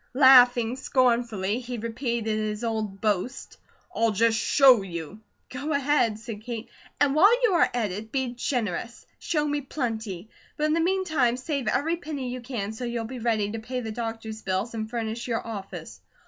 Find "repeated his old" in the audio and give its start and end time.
1.77-2.99